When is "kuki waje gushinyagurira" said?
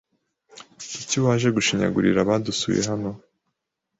0.95-2.19